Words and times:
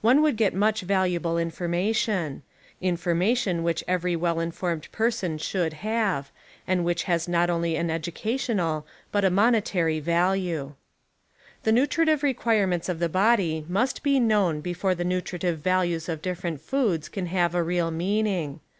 one 0.00 0.22
would 0.22 0.36
get 0.36 0.54
much 0.54 0.80
valuable 0.80 1.38
information— 1.38 2.42
information 2.80 3.62
which 3.62 3.84
every 3.86 4.16
well 4.16 4.40
informed 4.40 4.90
person 4.90 5.38
should 5.38 5.72
have, 5.72 6.32
and 6.66 6.84
which 6.84 7.04
has 7.04 7.28
not 7.28 7.48
only 7.48 7.76
an 7.76 7.88
educational 7.88 8.84
but 9.12 9.22
also 9.22 9.28
a 9.32 9.36
monetary 9.36 10.00
value. 10.00 10.74
The 11.62 11.70
nutritive 11.70 12.24
requirements 12.24 12.88
of 12.88 12.98
the 12.98 13.08
body 13.08 13.64
must 13.68 14.02
be 14.02 14.18
known 14.18 14.60
before 14.62 14.96
the 14.96 15.04
nutritive 15.04 15.60
values 15.60 16.08
of 16.08 16.22
different 16.22 16.60
foods 16.60 17.08
can 17.08 17.26
have 17.26 17.54
a 17.54 17.62
real 17.62 17.92
meaning. 17.92 18.58